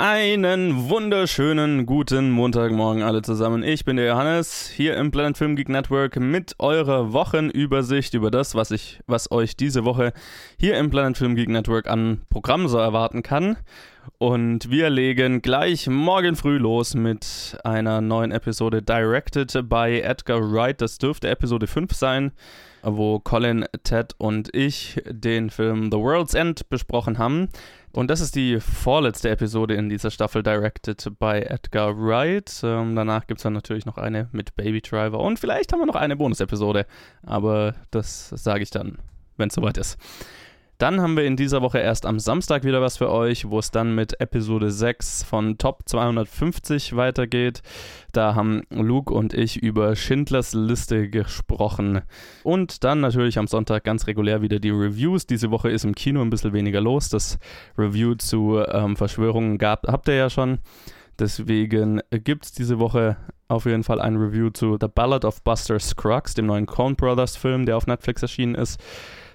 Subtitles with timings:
[0.00, 3.64] Einen wunderschönen guten Montagmorgen alle zusammen.
[3.64, 8.54] Ich bin der Johannes hier im Planet Film Geek Network mit eurer Wochenübersicht über das,
[8.54, 10.12] was ich, was euch diese Woche
[10.56, 13.56] hier im Planet Film Geek Network an Programmen so erwarten kann.
[14.18, 20.80] Und wir legen gleich morgen früh los mit einer neuen Episode Directed by Edgar Wright.
[20.80, 22.32] Das dürfte Episode 5 sein,
[22.82, 27.48] wo Colin, Ted und ich den Film The World's End besprochen haben.
[27.92, 32.60] Und das ist die vorletzte Episode in dieser Staffel, directed by Edgar Wright.
[32.62, 35.86] Ähm, danach gibt es dann natürlich noch eine mit Baby Driver und vielleicht haben wir
[35.86, 36.86] noch eine Bonus-Episode,
[37.22, 38.98] aber das sage ich dann,
[39.36, 39.96] wenn es soweit ist.
[40.78, 43.72] Dann haben wir in dieser Woche erst am Samstag wieder was für euch, wo es
[43.72, 47.62] dann mit Episode 6 von Top 250 weitergeht.
[48.12, 52.02] Da haben Luke und ich über Schindlers Liste gesprochen.
[52.44, 55.26] Und dann natürlich am Sonntag ganz regulär wieder die Reviews.
[55.26, 57.08] Diese Woche ist im Kino ein bisschen weniger los.
[57.08, 57.40] Das
[57.76, 60.60] Review zu ähm, Verschwörungen gab, habt ihr ja schon.
[61.18, 63.16] Deswegen gibt es diese Woche
[63.48, 67.36] auf jeden Fall ein Review zu The Ballad of Buster Scruggs, dem neuen Coen Brothers
[67.36, 68.78] Film, der auf Netflix erschienen ist.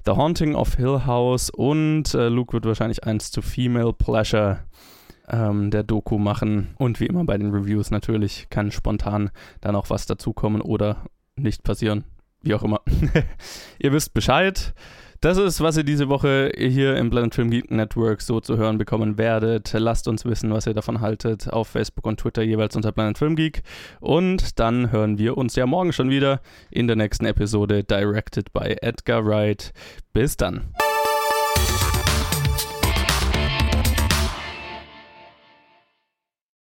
[0.06, 4.59] The Haunting of Hill House und äh, Luke wird wahrscheinlich eins zu Female Pleasure
[5.30, 6.76] ähm, der Doku machen.
[6.78, 9.31] Und wie immer bei den Reviews natürlich kann spontan
[9.62, 10.98] dann auch was dazukommen oder
[11.36, 12.04] nicht passieren.
[12.42, 12.81] Wie auch immer.
[13.80, 14.74] Ihr wisst Bescheid.
[15.24, 18.78] Das ist, was ihr diese Woche hier im Planet Film Geek Network so zu hören
[18.78, 19.72] bekommen werdet.
[19.72, 23.38] Lasst uns wissen, was ihr davon haltet, auf Facebook und Twitter jeweils unter Planet Film
[23.38, 23.64] Geek.
[24.02, 28.76] Und dann hören wir uns ja morgen schon wieder in der nächsten Episode, directed by
[28.82, 29.72] Edgar Wright.
[30.12, 30.74] Bis dann.